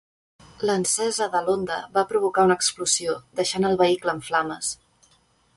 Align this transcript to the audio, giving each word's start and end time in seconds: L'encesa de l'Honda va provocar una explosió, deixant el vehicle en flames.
L'encesa 0.69 1.27
de 1.35 1.41
l'Honda 1.49 1.77
va 1.99 2.05
provocar 2.13 2.47
una 2.49 2.57
explosió, 2.63 3.19
deixant 3.41 3.71
el 3.71 3.81
vehicle 3.83 4.17
en 4.19 4.29
flames. 4.31 4.77